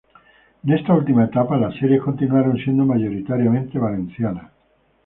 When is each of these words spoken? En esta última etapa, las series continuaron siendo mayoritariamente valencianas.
En 0.63 0.73
esta 0.73 0.95
última 0.95 1.25
etapa, 1.25 1.57
las 1.57 1.75
series 1.75 2.01
continuaron 2.01 2.57
siendo 2.57 2.83
mayoritariamente 2.87 3.77
valencianas. 3.77 4.49